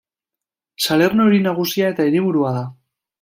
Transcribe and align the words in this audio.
Salerno 0.87 1.27
hiri 1.29 1.41
nagusia 1.51 1.91
eta 1.93 2.09
hiriburua 2.09 2.55
da. 2.61 2.65